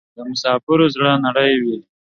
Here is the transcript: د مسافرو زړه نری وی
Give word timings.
د 0.15 0.17
مسافرو 0.29 0.85
زړه 0.95 1.11
نری 1.23 1.53
وی 1.63 1.79